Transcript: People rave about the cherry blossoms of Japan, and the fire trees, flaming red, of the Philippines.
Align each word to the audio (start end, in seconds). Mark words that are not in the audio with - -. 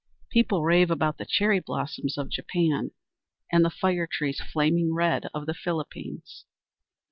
People 0.31 0.63
rave 0.63 0.89
about 0.89 1.19
the 1.19 1.27
cherry 1.27 1.59
blossoms 1.59 2.17
of 2.17 2.27
Japan, 2.31 2.89
and 3.51 3.63
the 3.63 3.69
fire 3.69 4.07
trees, 4.11 4.41
flaming 4.41 4.95
red, 4.95 5.27
of 5.31 5.45
the 5.45 5.53
Philippines. 5.53 6.43